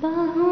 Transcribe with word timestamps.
吧 0.00 0.49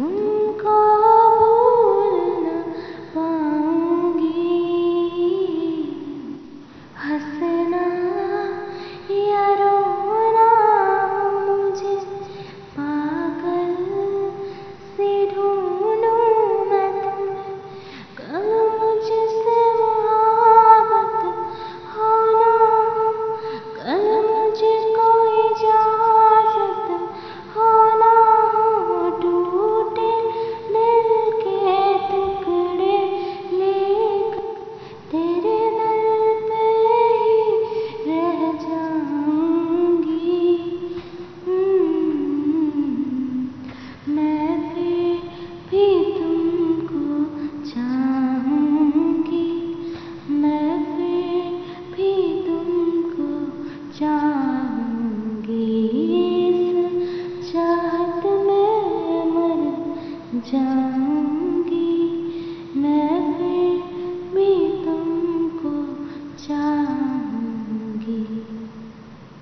तुमको 0.00 0.89